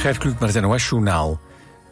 Gert 0.00 0.18
Kluk 0.18 0.38
met 0.38 0.54
het 0.54 0.62
NOS-journaal. 0.62 1.40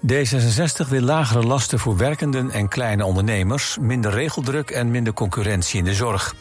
D66 0.06 0.88
wil 0.88 1.00
lagere 1.00 1.42
lasten 1.42 1.78
voor 1.78 1.96
werkenden 1.96 2.50
en 2.50 2.68
kleine 2.68 3.04
ondernemers... 3.04 3.78
minder 3.80 4.10
regeldruk 4.10 4.70
en 4.70 4.90
minder 4.90 5.12
concurrentie 5.12 5.78
in 5.78 5.84
de 5.84 5.94
zorg. 5.94 6.34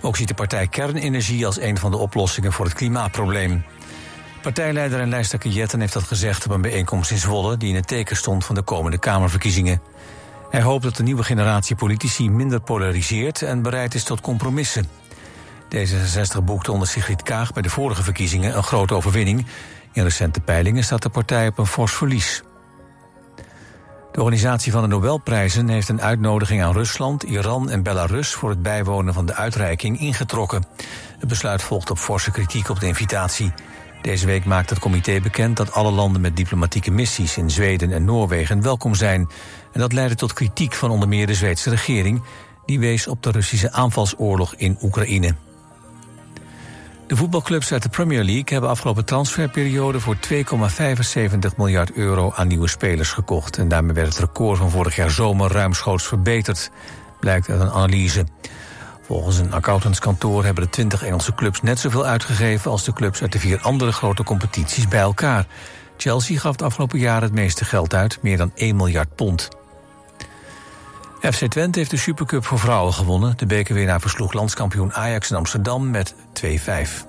Ook 0.00 0.16
ziet 0.16 0.28
de 0.28 0.34
partij 0.34 0.66
kernenergie 0.66 1.46
als 1.46 1.60
een 1.60 1.78
van 1.78 1.90
de 1.90 1.96
oplossingen 1.96 2.52
voor 2.52 2.64
het 2.64 2.74
klimaatprobleem. 2.74 3.64
Partijleider 4.42 5.00
en 5.00 5.08
lijsttrekker 5.08 5.50
Jetten 5.50 5.80
heeft 5.80 5.92
dat 5.92 6.02
gezegd 6.02 6.44
op 6.44 6.50
een 6.50 6.60
bijeenkomst 6.60 7.10
in 7.10 7.18
Zwolle... 7.18 7.56
die 7.56 7.68
in 7.68 7.74
het 7.74 7.88
teken 7.88 8.16
stond 8.16 8.44
van 8.44 8.54
de 8.54 8.62
komende 8.62 8.98
Kamerverkiezingen. 8.98 9.80
Hij 10.50 10.62
hoopt 10.62 10.82
dat 10.82 10.96
de 10.96 11.02
nieuwe 11.02 11.24
generatie 11.24 11.76
politici 11.76 12.30
minder 12.30 12.60
polariseert... 12.60 13.42
en 13.42 13.62
bereid 13.62 13.94
is 13.94 14.04
tot 14.04 14.20
compromissen. 14.20 14.88
D66 15.74 16.44
boekte 16.44 16.72
onder 16.72 16.88
Sigrid 16.88 17.22
Kaag 17.22 17.52
bij 17.52 17.62
de 17.62 17.70
vorige 17.70 18.02
verkiezingen 18.02 18.56
een 18.56 18.62
grote 18.62 18.94
overwinning. 18.94 19.46
In 19.96 20.02
recente 20.02 20.40
peilingen 20.40 20.84
staat 20.84 21.02
de 21.02 21.08
partij 21.08 21.46
op 21.46 21.58
een 21.58 21.66
fors 21.66 21.92
verlies. 21.92 22.42
De 24.12 24.20
organisatie 24.22 24.72
van 24.72 24.82
de 24.82 24.88
Nobelprijzen 24.88 25.68
heeft 25.68 25.88
een 25.88 26.02
uitnodiging 26.02 26.62
aan 26.62 26.72
Rusland, 26.72 27.22
Iran 27.22 27.70
en 27.70 27.82
Belarus 27.82 28.32
voor 28.32 28.50
het 28.50 28.62
bijwonen 28.62 29.14
van 29.14 29.26
de 29.26 29.34
uitreiking 29.34 30.00
ingetrokken. 30.00 30.64
Het 31.18 31.28
besluit 31.28 31.62
volgt 31.62 31.90
op 31.90 31.98
forse 31.98 32.30
kritiek 32.30 32.68
op 32.68 32.80
de 32.80 32.86
invitatie. 32.86 33.52
Deze 34.02 34.26
week 34.26 34.44
maakt 34.44 34.70
het 34.70 34.78
comité 34.78 35.20
bekend 35.20 35.56
dat 35.56 35.72
alle 35.72 35.90
landen 35.90 36.20
met 36.20 36.36
diplomatieke 36.36 36.90
missies 36.90 37.36
in 37.36 37.50
Zweden 37.50 37.92
en 37.92 38.04
Noorwegen 38.04 38.62
welkom 38.62 38.94
zijn. 38.94 39.28
En 39.72 39.80
dat 39.80 39.92
leidde 39.92 40.14
tot 40.14 40.32
kritiek 40.32 40.72
van 40.72 40.90
onder 40.90 41.08
meer 41.08 41.26
de 41.26 41.34
Zweedse 41.34 41.70
regering, 41.70 42.22
die 42.64 42.78
wees 42.78 43.06
op 43.06 43.22
de 43.22 43.30
Russische 43.30 43.72
aanvalsoorlog 43.72 44.54
in 44.54 44.78
Oekraïne. 44.82 45.45
De 47.06 47.16
voetbalclubs 47.16 47.72
uit 47.72 47.82
de 47.82 47.88
Premier 47.88 48.24
League 48.24 48.44
hebben 48.46 48.70
afgelopen 48.70 49.04
transferperiode 49.04 50.00
voor 50.00 50.16
2,75 50.32 51.56
miljard 51.56 51.92
euro 51.92 52.32
aan 52.34 52.48
nieuwe 52.48 52.68
spelers 52.68 53.10
gekocht. 53.10 53.58
En 53.58 53.68
daarmee 53.68 53.94
werd 53.94 54.08
het 54.08 54.18
record 54.18 54.58
van 54.58 54.70
vorig 54.70 54.96
jaar 54.96 55.10
zomer 55.10 55.52
ruimschoots 55.52 56.06
verbeterd, 56.06 56.70
blijkt 57.20 57.48
uit 57.48 57.60
een 57.60 57.70
analyse. 57.70 58.26
Volgens 59.02 59.38
een 59.38 59.52
accountantskantoor 59.52 60.44
hebben 60.44 60.64
de 60.64 60.70
20 60.70 61.02
Engelse 61.02 61.34
clubs 61.34 61.62
net 61.62 61.78
zoveel 61.78 62.06
uitgegeven 62.06 62.70
als 62.70 62.84
de 62.84 62.92
clubs 62.92 63.22
uit 63.22 63.32
de 63.32 63.38
vier 63.38 63.60
andere 63.60 63.92
grote 63.92 64.22
competities 64.22 64.88
bij 64.88 65.00
elkaar. 65.00 65.46
Chelsea 65.96 66.38
gaf 66.38 66.52
het 66.52 66.62
afgelopen 66.62 66.98
jaar 66.98 67.22
het 67.22 67.32
meeste 67.32 67.64
geld 67.64 67.94
uit, 67.94 68.18
meer 68.22 68.36
dan 68.36 68.52
1 68.54 68.76
miljard 68.76 69.14
pond. 69.14 69.48
FC 71.20 71.46
Twente 71.46 71.78
heeft 71.78 71.90
de 71.90 71.96
Supercup 71.96 72.44
voor 72.44 72.58
vrouwen 72.58 72.92
gewonnen. 72.92 73.36
De 73.36 73.46
bekerwinnaar 73.46 74.00
versloeg 74.00 74.32
landskampioen 74.32 74.92
Ajax 74.92 75.30
in 75.30 75.36
Amsterdam 75.36 75.90
met 75.90 76.14
2-5. 76.14 76.16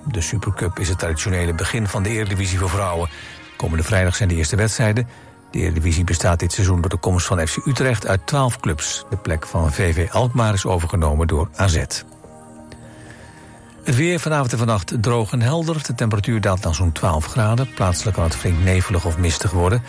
De 0.04 0.20
Supercup 0.20 0.78
is 0.78 0.88
het 0.88 0.98
traditionele 0.98 1.54
begin 1.54 1.86
van 1.86 2.02
de 2.02 2.08
Eredivisie 2.08 2.58
voor 2.58 2.70
vrouwen. 2.70 3.08
Komende 3.56 3.84
vrijdag 3.84 4.16
zijn 4.16 4.28
de 4.28 4.34
eerste 4.34 4.56
wedstrijden. 4.56 5.08
De 5.50 5.58
Eredivisie 5.58 6.04
bestaat 6.04 6.38
dit 6.38 6.52
seizoen 6.52 6.80
door 6.80 6.90
de 6.90 6.96
komst 6.96 7.26
van 7.26 7.46
FC 7.46 7.66
Utrecht 7.66 8.06
uit 8.06 8.26
12 8.26 8.60
clubs. 8.60 9.04
De 9.10 9.16
plek 9.16 9.46
van 9.46 9.72
VV 9.72 10.08
Alkmaar 10.10 10.54
is 10.54 10.66
overgenomen 10.66 11.26
door 11.26 11.48
AZ. 11.54 11.84
Weer 13.94 14.20
vanavond 14.20 14.52
en 14.52 14.58
vannacht 14.58 14.92
droog 15.00 15.32
en 15.32 15.40
helder. 15.40 15.82
De 15.86 15.94
temperatuur 15.94 16.40
daalt 16.40 16.62
naar 16.62 16.74
zo'n 16.74 16.92
12 16.92 17.26
graden. 17.26 17.72
Plaatselijk 17.74 18.16
kan 18.16 18.24
het 18.24 18.36
flink 18.36 18.58
nevelig 18.58 19.04
of 19.04 19.18
mistig 19.18 19.50
worden. 19.50 19.82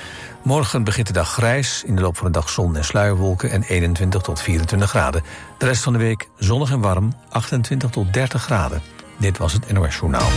Morgen 0.44 0.84
begint 0.84 1.08
de 1.08 1.14
dag 1.14 1.30
grijs. 1.30 1.84
In 1.86 1.96
de 1.96 2.02
loop 2.02 2.18
van 2.18 2.26
de 2.26 2.32
dag 2.32 2.50
zon 2.50 2.76
en 2.76 2.86
sluierwolken 2.86 3.50
en 3.52 3.64
21 3.64 4.22
tot 4.22 4.42
24 4.42 4.90
graden. 4.90 5.24
De 5.58 5.66
rest 5.66 5.84
van 5.84 5.94
de 5.94 6.00
week 6.00 6.30
zonnig 6.38 6.72
en 6.72 6.80
warm, 6.80 7.14
28 7.30 7.90
tot 7.90 8.14
30 8.14 8.44
graden. 8.44 8.82
Dit 9.18 9.38
was 9.38 9.54
het 9.54 9.72
NOS 9.72 9.96
Journaal. 9.96 10.30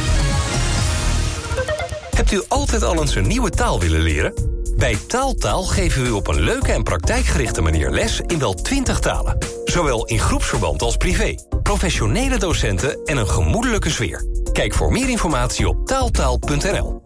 Hebt 2.15 2.33
u 2.33 2.43
altijd 2.49 2.83
al 2.83 3.01
eens 3.01 3.15
een 3.15 3.27
nieuwe 3.27 3.51
taal 3.51 3.81
willen 3.81 4.01
leren? 4.01 4.35
Bij 4.77 4.97
Taaltaal 5.09 5.63
geven 5.63 6.03
we 6.03 6.09
u 6.09 6.11
op 6.11 6.27
een 6.27 6.41
leuke 6.41 6.73
en 6.73 6.83
praktijkgerichte 6.83 7.63
manier 7.63 7.91
les 7.91 8.21
in 8.27 8.39
wel 8.39 8.55
20 8.55 8.99
talen. 8.99 9.62
Zowel 9.73 10.07
in 10.07 10.19
groepsverband 10.19 10.83
als 10.83 10.97
privé. 10.97 11.35
Professionele 11.63 12.39
docenten 12.39 13.05
en 13.05 13.17
een 13.17 13.29
gemoedelijke 13.29 13.91
sfeer. 13.91 14.25
Kijk 14.53 14.75
voor 14.75 14.93
meer 14.93 15.09
informatie 15.09 15.69
op 15.69 15.87
taaltaal.nl. 15.87 17.03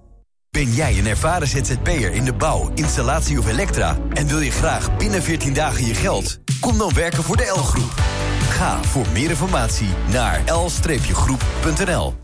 Ben 0.50 0.72
jij 0.72 0.98
een 0.98 1.06
ervaren 1.06 1.48
ZZP'er 1.48 2.12
in 2.12 2.24
de 2.24 2.32
bouw, 2.32 2.70
installatie 2.74 3.38
of 3.38 3.48
elektra... 3.48 3.98
en 4.12 4.26
wil 4.26 4.40
je 4.40 4.50
graag 4.50 4.96
binnen 4.96 5.22
14 5.22 5.54
dagen 5.54 5.86
je 5.86 5.94
geld? 5.94 6.38
Kom 6.60 6.78
dan 6.78 6.94
werken 6.94 7.22
voor 7.22 7.36
de 7.36 7.52
L-groep. 7.54 7.92
Ga 8.48 8.82
voor 8.82 9.06
meer 9.12 9.30
informatie 9.30 9.90
naar 10.12 10.42
l-groep.nl. 10.46 12.14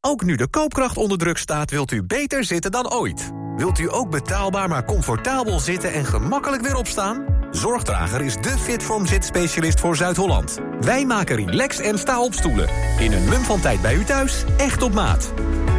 Ook 0.00 0.22
nu 0.24 0.36
de 0.36 0.48
koopkracht 0.48 0.96
onder 0.96 1.18
druk 1.18 1.38
staat, 1.38 1.70
wilt 1.70 1.92
u 1.92 2.02
beter 2.02 2.44
zitten 2.44 2.70
dan 2.70 2.92
ooit. 2.92 3.30
Wilt 3.56 3.78
u 3.78 3.92
ook 3.92 4.10
betaalbaar 4.10 4.68
maar 4.68 4.84
comfortabel 4.84 5.60
zitten 5.60 5.92
en 5.92 6.04
gemakkelijk 6.04 6.62
weer 6.62 6.76
opstaan? 6.76 7.31
Zorgdrager 7.52 8.20
is 8.20 8.36
de 8.36 8.58
Fitform 8.58 9.06
zitspecialist 9.06 9.80
voor 9.80 9.96
Zuid-Holland. 9.96 10.58
Wij 10.80 11.04
maken 11.04 11.36
relax 11.36 11.78
en 11.78 11.98
sta 11.98 12.22
op 12.22 12.34
stoelen. 12.34 12.68
In 12.98 13.12
een 13.12 13.24
mum 13.24 13.42
van 13.42 13.60
tijd 13.60 13.82
bij 13.82 13.94
u 13.94 14.04
thuis, 14.04 14.44
echt 14.56 14.82
op 14.82 14.92
maat. 14.92 15.32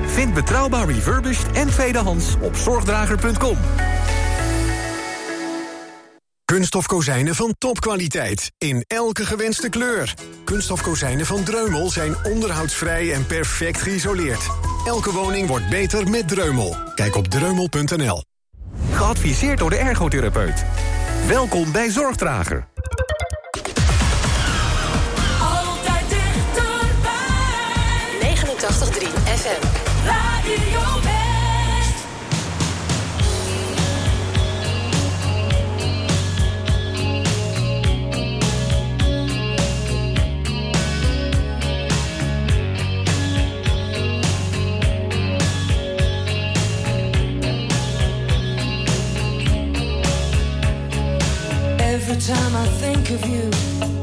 Vind 0.05 0.33
betrouwbaar 0.33 0.87
refurbished 0.87 1.51
en 1.51 1.67
tweedehands 1.67 2.35
op 2.41 2.55
zorgdrager.com. 2.55 3.57
Kunststof 6.45 6.85
kozijnen 6.85 7.35
van 7.35 7.55
topkwaliteit. 7.57 8.51
In 8.57 8.83
elke 8.87 9.25
gewenste 9.25 9.69
kleur. 9.69 10.13
Kunststof 10.43 10.81
kozijnen 10.81 11.25
van 11.25 11.43
Dreumel 11.43 11.89
zijn 11.89 12.15
onderhoudsvrij 12.23 13.13
en 13.13 13.25
perfect 13.25 13.81
geïsoleerd. 13.81 14.47
Elke 14.85 15.11
woning 15.11 15.47
wordt 15.47 15.69
beter 15.69 16.09
met 16.09 16.27
Dreumel. 16.27 16.75
Kijk 16.95 17.15
op 17.15 17.27
dreumel.nl. 17.27 18.23
Geadviseerd 18.91 19.59
door 19.59 19.69
de 19.69 19.77
ergotherapeut. 19.77 20.65
Welkom 21.27 21.71
bij 21.71 21.89
Zorgdrager. 21.89 22.67
Altijd 25.39 26.09
dichterbij. 26.09 27.15
89.3 28.21 29.07
FM. 29.23 29.65
Radio 30.05 31.11
Every 52.05 52.17
time 52.17 52.53
I 52.53 52.65
think 52.81 53.11
of 53.11 53.25
you, 53.29 54.02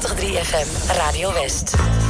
FM, 0.00 0.68
Radio 0.98 1.30
West. 1.30 2.03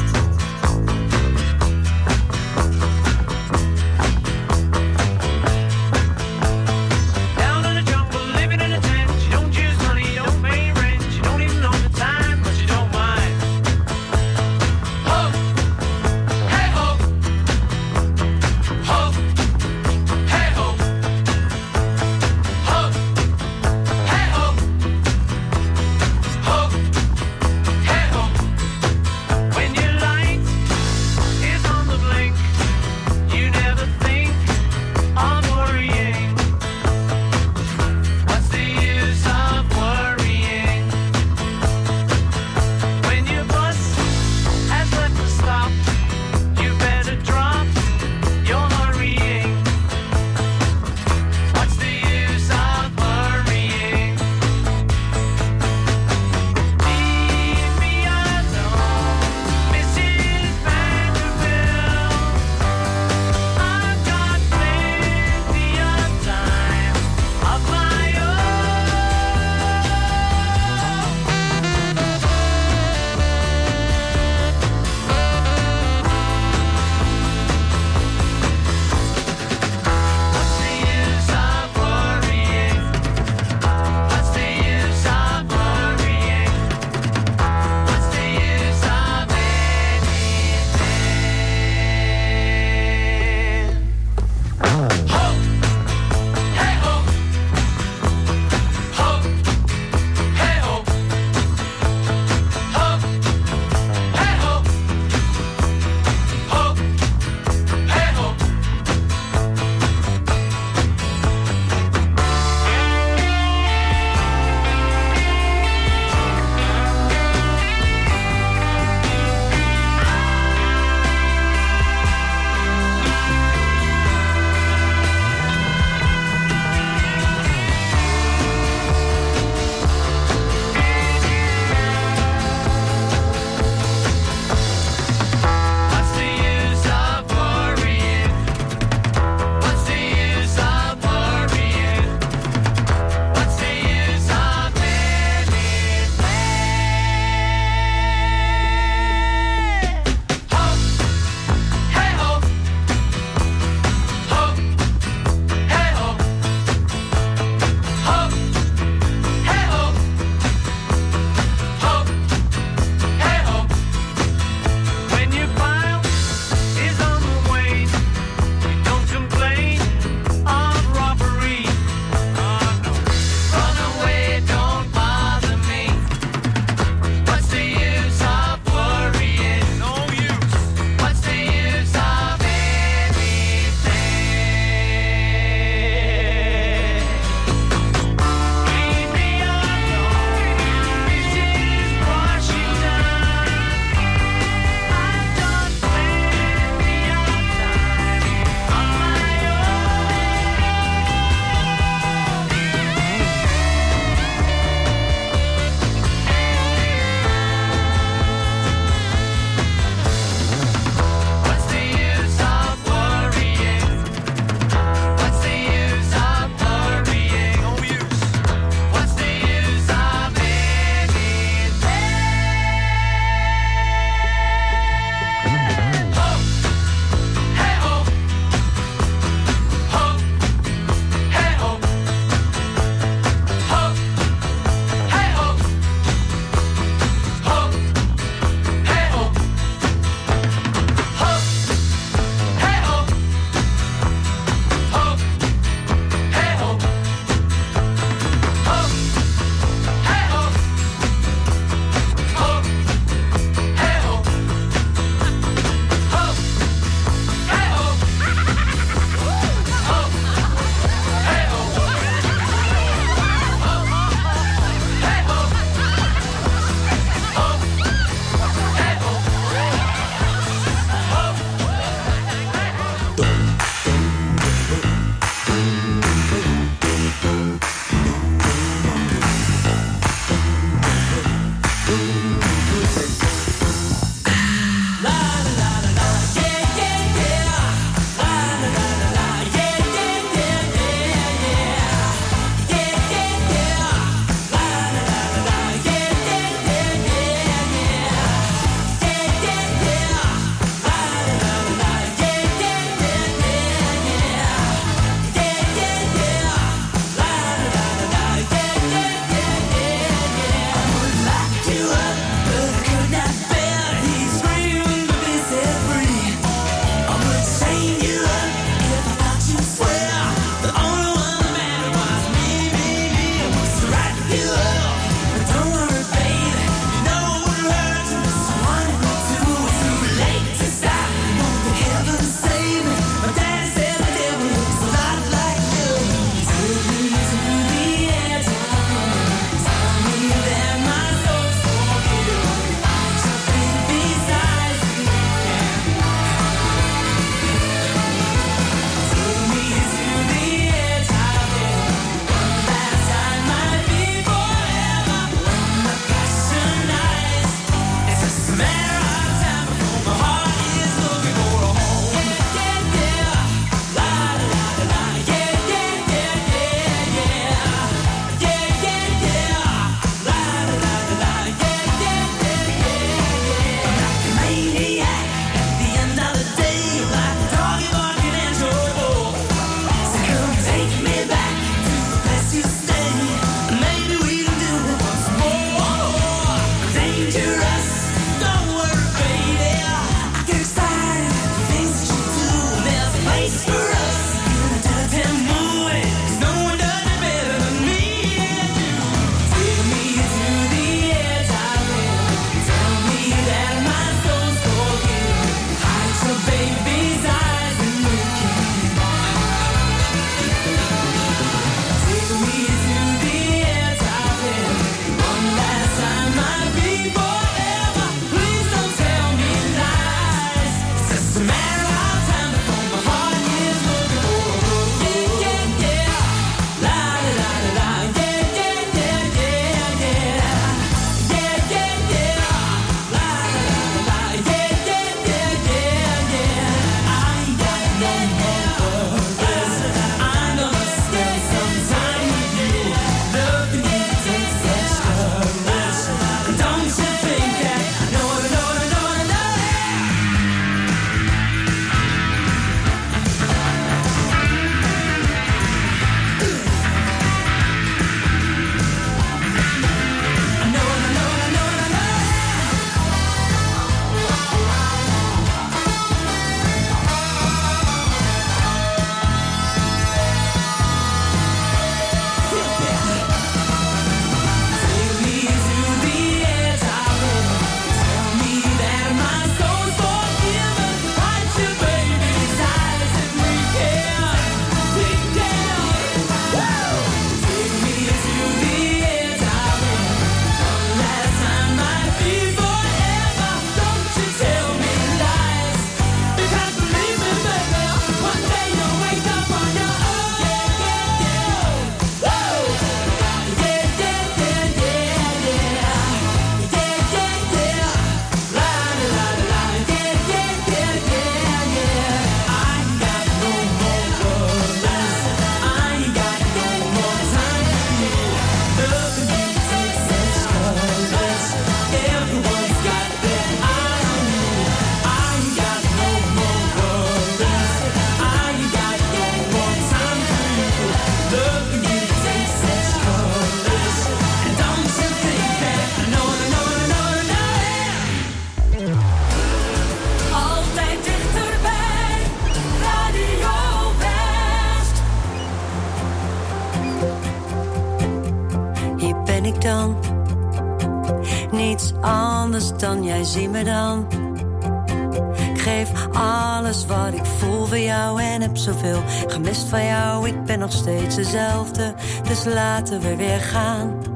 Steeds 560.74 561.14
dezelfde, 561.14 561.94
dus 562.28 562.44
laten 562.44 563.00
we 563.00 563.16
weer 563.16 563.40
gaan. 563.40 564.13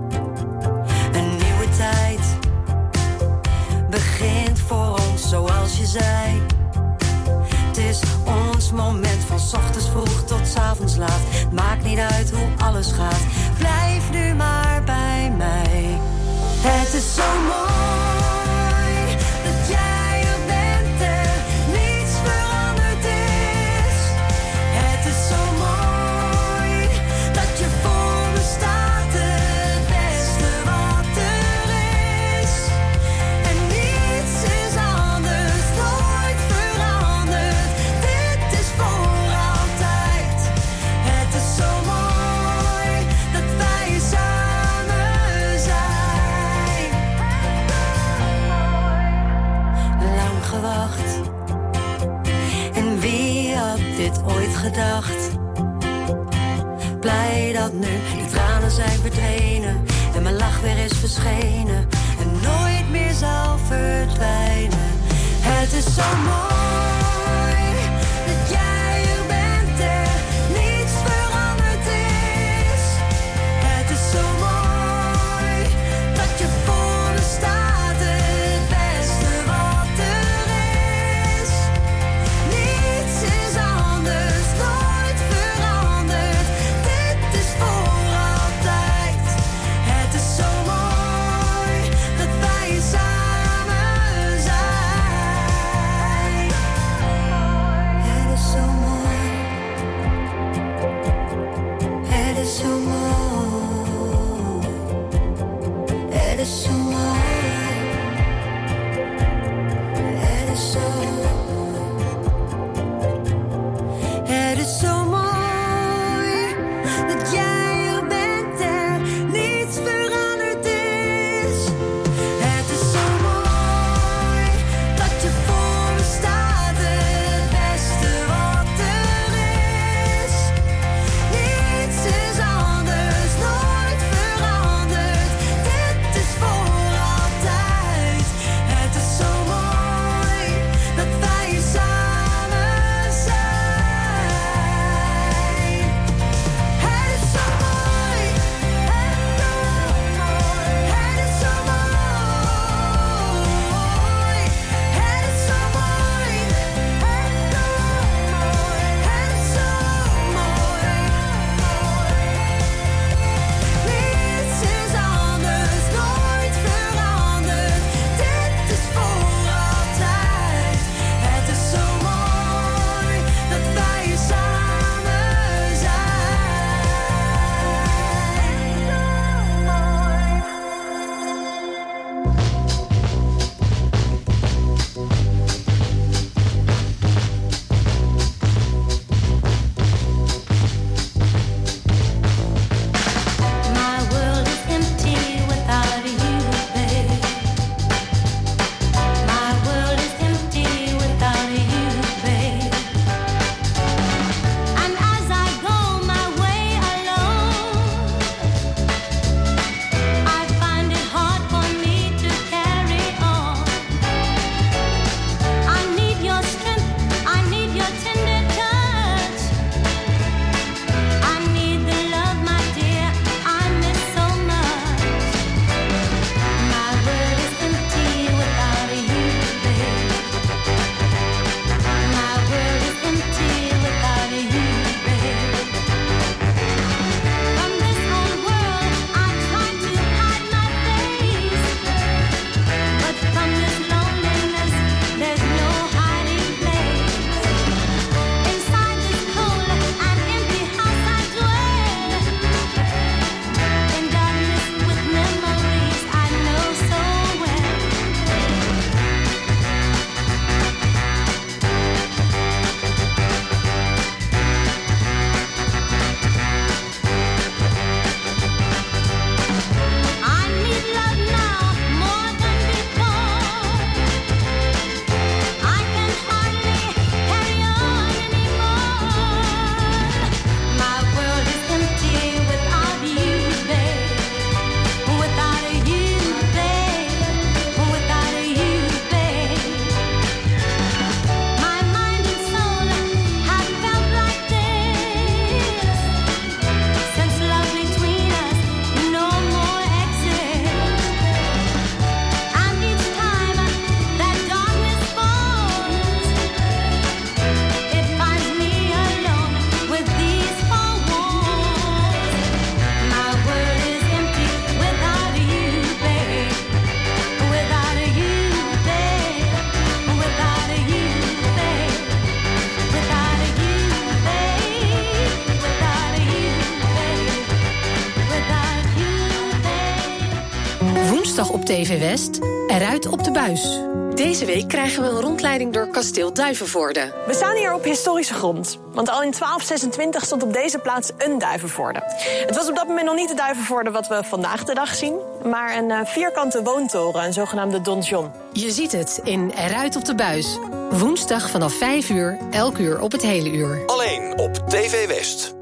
TV 331.79 331.99
West. 331.99 332.39
Eruit 332.67 333.07
op 333.07 333.25
de 333.25 333.31
buis. 333.31 333.81
Deze 334.15 334.45
week 334.45 334.69
krijgen 334.69 335.03
we 335.03 335.09
een 335.09 335.21
rondleiding 335.21 335.73
door 335.73 335.89
kasteel 335.89 336.33
Duivenvoorde. 336.33 337.15
We 337.27 337.35
staan 337.35 337.57
hier 337.57 337.75
op 337.75 337.85
historische 337.85 338.35
grond. 338.35 338.79
Want 338.93 339.09
al 339.09 339.23
in 339.23 339.31
1226 339.31 340.25
stond 340.25 340.43
op 340.43 340.53
deze 340.53 340.79
plaats 340.79 341.11
een 341.19 341.39
duivenvoorde. 341.39 342.03
Het 342.47 342.57
was 342.57 342.69
op 342.69 342.77
dat 342.77 342.87
moment 342.87 343.07
nog 343.07 343.15
niet 343.15 343.29
de 343.29 343.35
duivenvoorde 343.35 343.91
wat 343.91 344.09
we 344.09 344.25
vandaag 344.25 344.65
de 344.65 344.75
dag 344.75 344.95
zien... 344.95 345.17
maar 345.45 345.77
een 345.77 345.91
eh, 345.91 346.05
vierkante 346.05 346.63
woontoren, 346.63 347.25
een 347.25 347.33
zogenaamde 347.33 347.81
donjon. 347.81 348.31
Je 348.53 348.71
ziet 348.71 348.93
het 348.93 349.21
in 349.23 349.51
Eruit 349.51 349.97
op 349.97 350.05
de 350.05 350.15
buis. 350.15 350.59
Woensdag 350.91 351.51
vanaf 351.51 351.73
5 351.73 352.11
uur, 352.11 352.39
elk 352.51 352.79
uur 352.79 353.01
op 353.01 353.13
het 353.13 353.23
hele 353.23 353.51
uur. 353.51 353.83
Alleen 353.87 354.39
op 354.39 354.55
TV 354.55 355.07
West. 355.07 355.58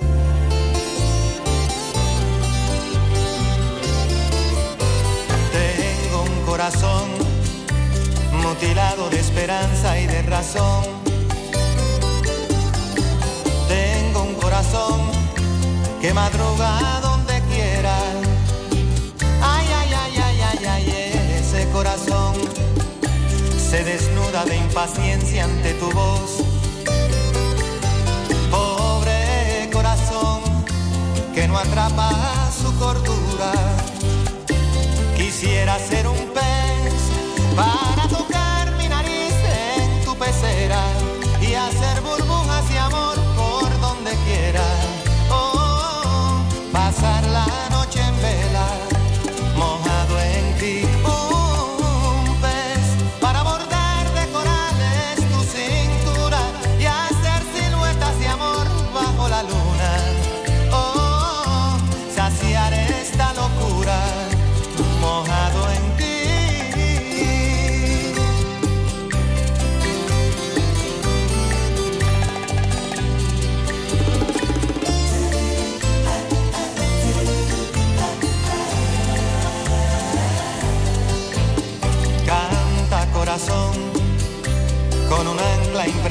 Corazón 6.66 7.08
mutilado 8.42 9.08
de 9.08 9.20
esperanza 9.20 10.00
y 10.00 10.06
de 10.08 10.22
razón. 10.22 10.82
Tengo 13.68 14.24
un 14.24 14.34
corazón 14.34 15.00
que 16.00 16.12
madruga 16.12 17.00
donde 17.02 17.40
quiera. 17.42 17.96
Ay, 19.40 19.66
ay, 19.78 19.90
ay, 19.94 20.18
ay, 20.18 20.40
ay, 20.42 20.66
ay, 20.66 21.38
ese 21.40 21.68
corazón 21.70 22.34
se 23.70 23.84
desnuda 23.84 24.44
de 24.44 24.56
impaciencia 24.56 25.44
ante 25.44 25.72
tu 25.74 25.88
voz. 25.92 26.30
Pobre 28.50 29.70
corazón 29.72 30.40
que 31.32 31.46
no 31.46 31.58
atrapa 31.58 32.10
su 32.50 32.76
cordura. 32.76 33.75
Quisiera 35.38 35.78
ser 35.78 36.06
un 36.06 36.16
pez 36.32 37.10
para 37.54 37.95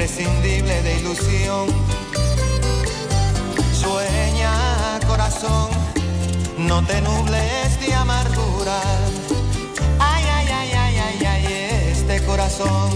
imprescindible 0.06 0.84
de 0.84 1.00
ilusión. 1.00 1.68
Sueña 3.74 5.00
corazón, 5.08 5.70
no 6.60 6.86
te 6.86 7.02
nubles 7.02 7.80
de 7.80 7.94
amargura. 7.94 8.80
Ay, 10.00 10.24
ay, 10.32 10.48
ay, 10.52 10.72
ay, 10.74 10.98
ay, 10.98 11.26
ay, 11.26 11.92
este 11.92 12.24
corazón 12.26 12.92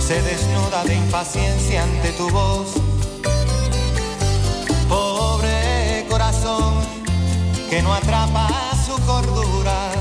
se 0.00 0.20
desnuda 0.22 0.82
de 0.84 0.94
impaciencia 0.94 1.84
ante 1.84 2.10
tu 2.12 2.30
voz. 2.30 2.68
Pobre 4.88 6.04
corazón 6.08 6.74
que 7.70 7.80
no 7.82 7.94
atrapa 7.94 8.48
su 8.84 9.00
cordura. 9.06 9.92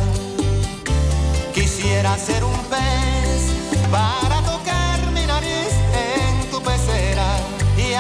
Quisiera 1.53 2.17
ser 2.17 2.43
un 2.43 2.57
pez 2.71 3.51
para 3.91 4.34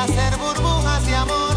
hacer 0.05 0.37
burbujas 0.37 1.05
de 1.05 1.15
amor 1.15 1.54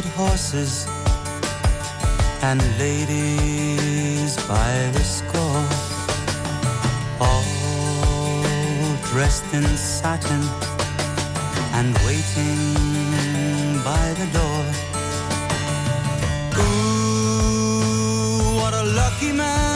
white 0.00 0.12
horses 0.14 0.86
and 2.42 2.60
ladies 2.78 4.36
by 4.46 4.90
the 4.92 5.04
score, 5.04 5.64
all 7.20 8.96
dressed 9.12 9.52
in 9.52 9.64
satin 9.76 10.42
and 11.74 11.94
waiting 12.06 12.56
by 13.84 14.14
the 14.20 14.26
door. 14.38 14.64
Ooh, 16.58 17.80
what 18.56 18.72
a 18.72 18.84
lucky 18.84 19.32
man 19.32 19.69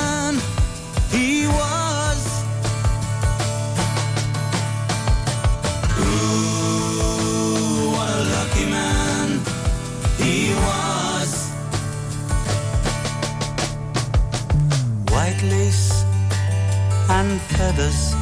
feathers, 17.64 18.14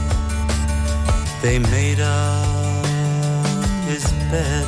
they 1.43 1.59
made 1.59 1.99
up 1.99 2.87
his 3.89 4.05
bed. 4.31 4.67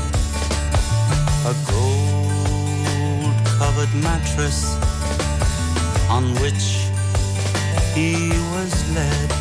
A 1.53 1.55
gold 1.71 3.37
covered 3.59 3.93
mattress 4.03 4.61
on 6.11 6.25
which 6.43 6.65
he 7.95 8.31
was 8.55 8.73
led. 8.97 9.34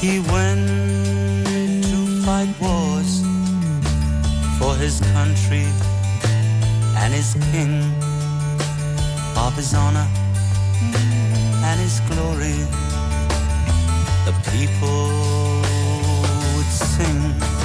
He 0.00 0.18
went 0.18 0.66
to 1.84 2.22
fight 2.24 2.48
wars 2.58 3.20
for 4.58 4.74
his 4.74 4.98
country 5.12 5.66
and 6.96 7.12
his 7.12 7.34
king, 7.52 7.82
of 9.36 9.54
his 9.56 9.74
honor 9.74 10.08
and 11.68 11.78
his 11.78 12.00
glory. 12.08 12.56
The 14.24 14.32
people 14.50 15.08
would 16.56 16.64
sing. 16.64 17.59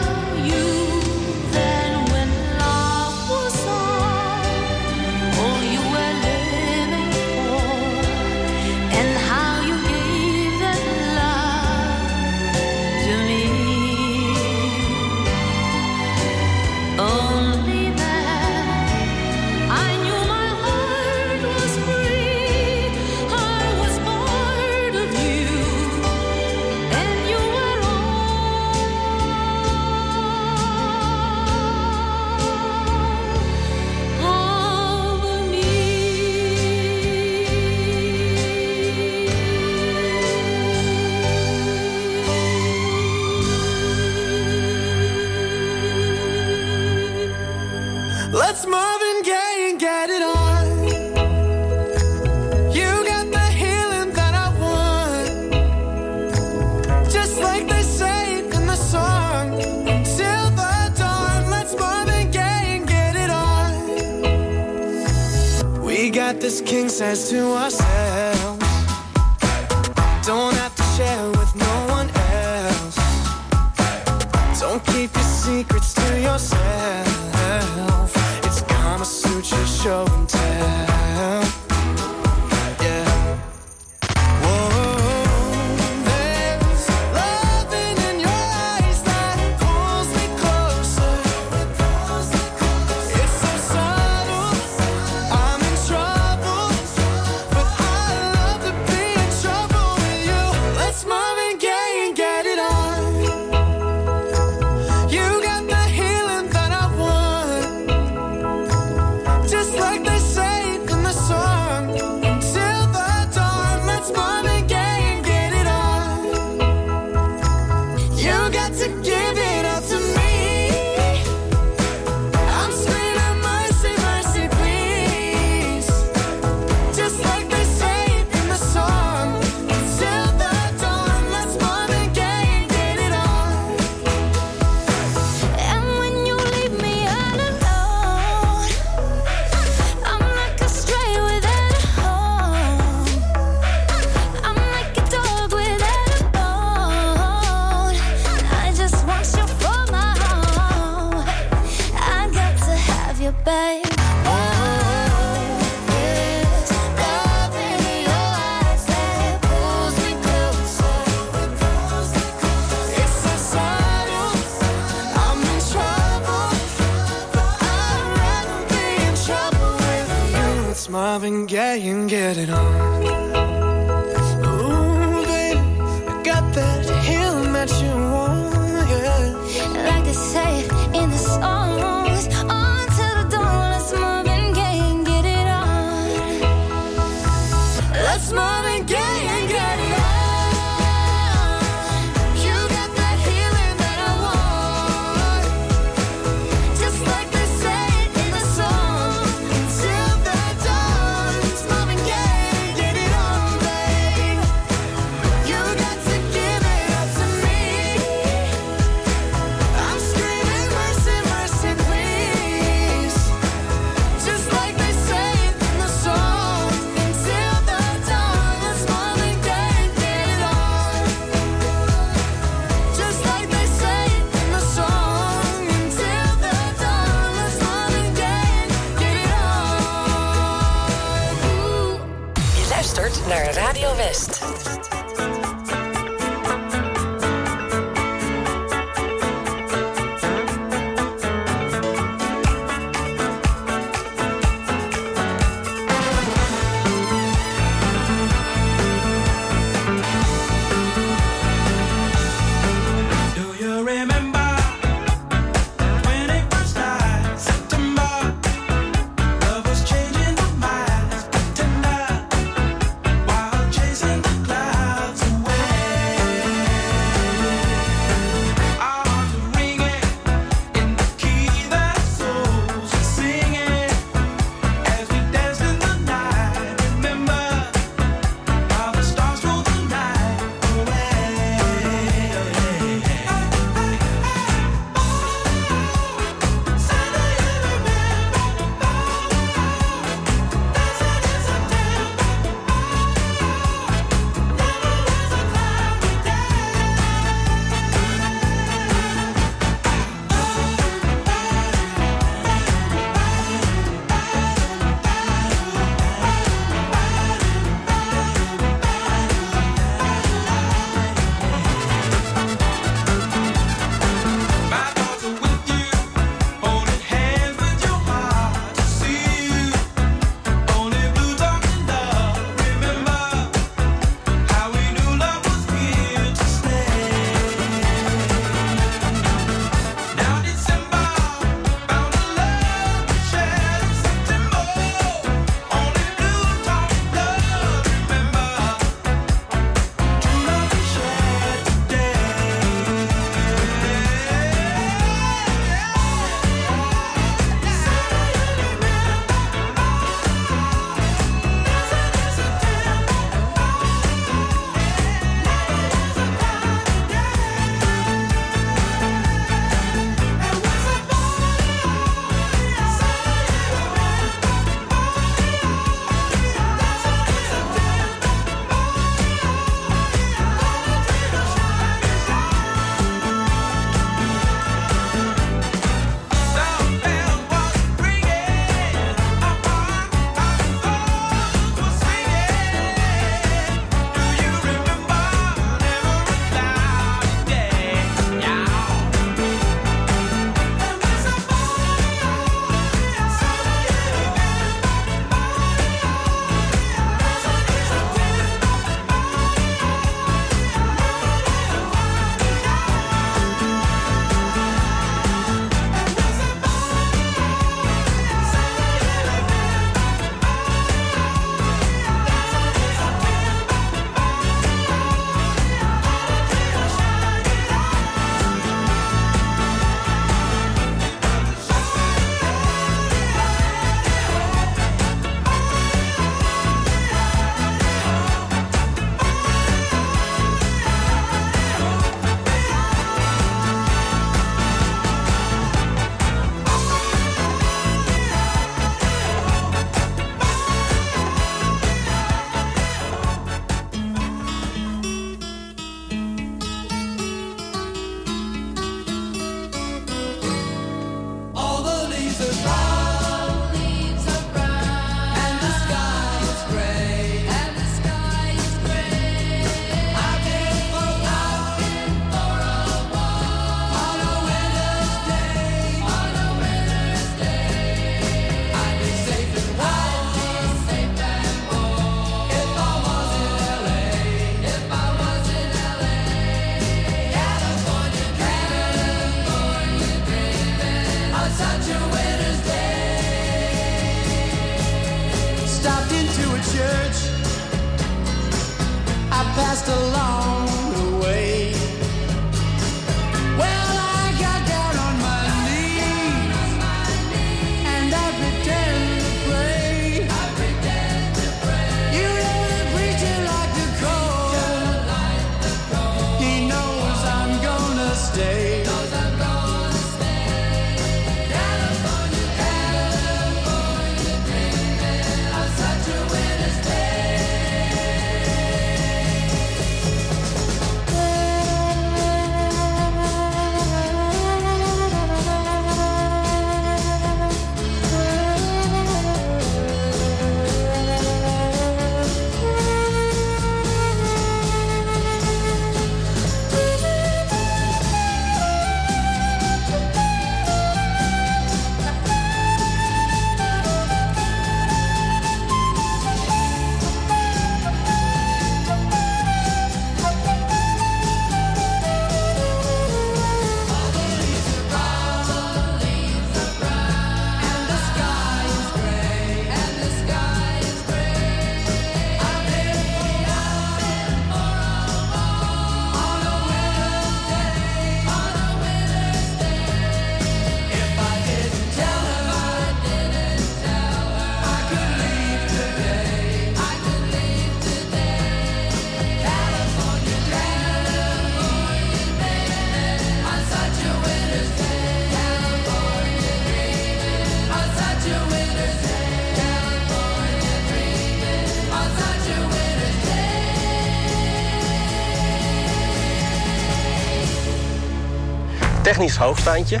Technisch 599.22 599.40
hoogstaandje. 599.40 600.00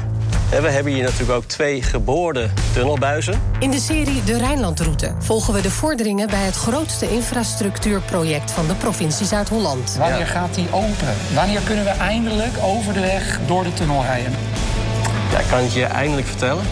En 0.50 0.62
we 0.62 0.68
hebben 0.68 0.92
hier 0.92 1.02
natuurlijk 1.02 1.30
ook 1.30 1.44
twee 1.44 1.82
geboorde 1.82 2.50
tunnelbuizen. 2.72 3.40
In 3.58 3.70
de 3.70 3.78
serie 3.78 4.24
De 4.24 4.38
Rijnlandroute 4.38 5.14
volgen 5.18 5.54
we 5.54 5.60
de 5.60 5.70
vorderingen 5.70 6.28
bij 6.28 6.44
het 6.44 6.54
grootste 6.54 7.10
infrastructuurproject 7.10 8.50
van 8.50 8.66
de 8.66 8.74
provincie 8.74 9.26
Zuid-Holland. 9.26 9.96
Wanneer 9.98 10.26
gaat 10.26 10.54
die 10.54 10.66
open? 10.72 11.14
Wanneer 11.34 11.60
kunnen 11.60 11.84
we 11.84 11.90
eindelijk 11.90 12.52
over 12.62 12.92
de 12.92 13.00
weg 13.00 13.40
door 13.46 13.64
de 13.64 13.74
tunnel 13.74 14.02
rijden? 14.02 14.32
Ja, 15.32 15.38
ik 15.38 15.46
kan 15.50 15.58
het 15.58 15.72
je 15.72 15.84
eindelijk 15.84 16.26
vertellen. 16.26 16.64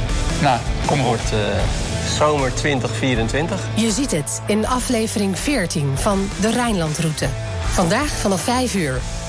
Nou, 0.42 0.59
kom 0.86 0.98
Het 0.98 1.07
wordt 1.07 1.32
eh, 1.32 1.38
zomer 2.18 2.55
2024. 2.55 3.61
Je 3.74 3.90
ziet 3.90 4.11
het 4.11 4.42
in 4.46 4.66
aflevering 4.66 5.38
14 5.38 5.92
van 5.94 6.28
De 6.40 6.51
Rijnlandroute. 6.51 7.26
Vandaag 7.72 8.09
vanaf 8.09 8.40
5 8.40 8.74
uur. 8.74 9.01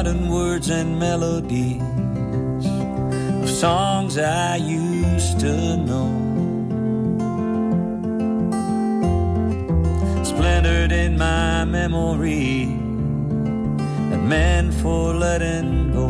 Forgotten 0.00 0.30
words 0.30 0.70
and 0.70 0.98
melodies 0.98 1.82
of 3.42 3.50
songs 3.50 4.16
I 4.16 4.56
used 4.56 5.38
to 5.40 5.76
know. 5.76 6.08
Splintered 10.24 10.90
in 10.90 11.18
my 11.18 11.66
memory, 11.66 12.62
and 14.12 14.26
meant 14.26 14.72
for 14.72 15.12
letting 15.12 15.92
go. 15.92 16.08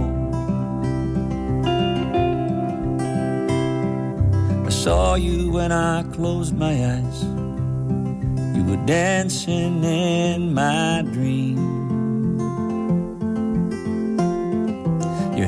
I 4.66 4.70
saw 4.70 5.16
you 5.16 5.50
when 5.50 5.72
I 5.72 6.04
closed 6.12 6.56
my 6.56 6.74
eyes. 6.94 7.24
You 8.54 8.62
were 8.68 8.86
dancing 8.86 9.82
in 9.82 10.54
my 10.54 11.02
dream. 11.12 11.69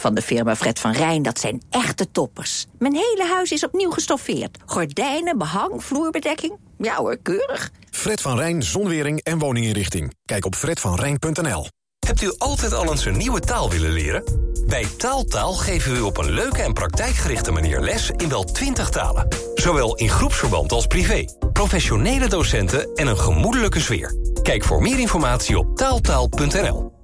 van 0.00 0.14
de 0.14 0.22
firma 0.22 0.56
Fred 0.56 0.78
van 0.78 0.92
Rijn, 0.92 1.22
dat 1.22 1.40
zijn 1.40 1.62
echte 1.70 2.10
toppers. 2.10 2.66
Mijn 2.78 2.94
hele 2.94 3.26
huis 3.32 3.52
is 3.52 3.64
opnieuw 3.64 3.90
gestoffeerd. 3.90 4.58
Gordijnen, 4.66 5.38
behang, 5.38 5.84
vloerbedekking. 5.84 6.58
Ja 6.78 6.96
hoor, 6.96 7.16
keurig. 7.22 7.70
Fred 7.90 8.20
van 8.20 8.36
Rijn, 8.36 8.62
zonwering 8.62 9.22
en 9.22 9.38
woninginrichting. 9.38 10.14
Kijk 10.24 10.44
op 10.44 10.54
fredvanrijn.nl. 10.54 11.66
Hebt 12.06 12.22
u 12.22 12.34
altijd 12.38 12.72
al 12.72 12.90
eens 12.90 13.04
een 13.04 13.16
nieuwe 13.16 13.40
taal 13.40 13.70
willen 13.70 13.92
leren? 13.92 14.24
Bij 14.66 14.86
Taaltaal 14.96 15.52
geven 15.52 15.92
we 15.92 15.98
u 15.98 16.00
op 16.00 16.18
een 16.18 16.30
leuke 16.30 16.62
en 16.62 16.72
praktijkgerichte 16.72 17.52
manier 17.52 17.80
les 17.80 18.10
in 18.16 18.28
wel 18.28 18.44
20 18.44 18.88
talen. 18.88 19.28
Zowel 19.54 19.96
in 19.96 20.08
groepsverband 20.08 20.72
als 20.72 20.86
privé. 20.86 21.24
Professionele 21.52 22.28
docenten 22.28 22.94
en 22.94 23.06
een 23.06 23.18
gemoedelijke 23.18 23.80
sfeer. 23.80 24.14
Kijk 24.42 24.64
voor 24.64 24.82
meer 24.82 24.98
informatie 24.98 25.58
op 25.58 25.76
taaltaal.nl. 25.76 26.95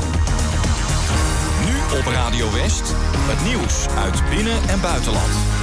Nu 1.64 1.72
op 1.98 2.06
Radio 2.06 2.52
West, 2.52 2.92
het 3.16 3.44
nieuws 3.52 3.88
uit 3.88 4.22
binnen- 4.30 4.68
en 4.68 4.80
buitenland. 4.80 5.53